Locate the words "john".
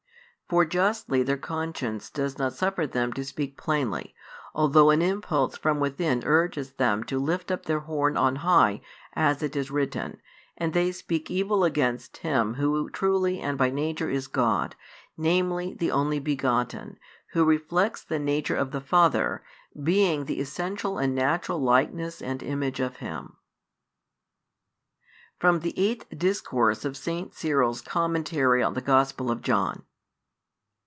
29.41-29.83